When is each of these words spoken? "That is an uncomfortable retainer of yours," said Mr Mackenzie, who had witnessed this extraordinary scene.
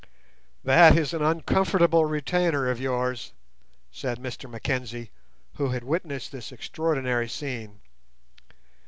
"That 0.63 0.97
is 0.97 1.13
an 1.13 1.21
uncomfortable 1.21 2.05
retainer 2.05 2.67
of 2.71 2.81
yours," 2.81 3.33
said 3.91 4.17
Mr 4.17 4.49
Mackenzie, 4.49 5.11
who 5.57 5.69
had 5.69 5.83
witnessed 5.83 6.31
this 6.31 6.51
extraordinary 6.51 7.29
scene. 7.29 7.81